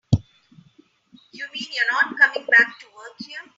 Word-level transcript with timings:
You 1.31 1.45
mean 1.53 1.67
you're 1.75 1.91
not 1.91 2.17
coming 2.17 2.47
back 2.47 2.79
to 2.79 2.85
work 2.87 3.13
here? 3.19 3.37